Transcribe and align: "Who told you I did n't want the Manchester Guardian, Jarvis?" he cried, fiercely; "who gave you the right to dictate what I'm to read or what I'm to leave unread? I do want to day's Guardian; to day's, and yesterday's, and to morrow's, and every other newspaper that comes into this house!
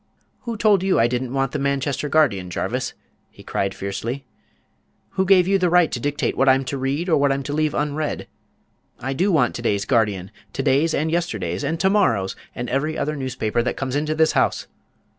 "Who 0.45 0.57
told 0.57 0.81
you 0.81 0.99
I 0.99 1.05
did 1.05 1.21
n't 1.21 1.31
want 1.31 1.51
the 1.51 1.59
Manchester 1.59 2.09
Guardian, 2.09 2.49
Jarvis?" 2.49 2.95
he 3.29 3.43
cried, 3.43 3.75
fiercely; 3.75 4.25
"who 5.11 5.27
gave 5.27 5.47
you 5.47 5.59
the 5.59 5.69
right 5.69 5.91
to 5.91 5.99
dictate 5.99 6.35
what 6.35 6.49
I'm 6.49 6.63
to 6.65 6.77
read 6.79 7.07
or 7.07 7.17
what 7.19 7.31
I'm 7.31 7.43
to 7.43 7.53
leave 7.53 7.75
unread? 7.75 8.27
I 8.99 9.13
do 9.13 9.31
want 9.31 9.53
to 9.57 9.61
day's 9.61 9.85
Guardian; 9.85 10.31
to 10.53 10.63
day's, 10.63 10.95
and 10.95 11.11
yesterday's, 11.11 11.63
and 11.63 11.79
to 11.79 11.89
morrow's, 11.91 12.35
and 12.55 12.67
every 12.67 12.97
other 12.97 13.15
newspaper 13.15 13.61
that 13.61 13.77
comes 13.77 13.95
into 13.95 14.15
this 14.15 14.31
house! 14.31 14.65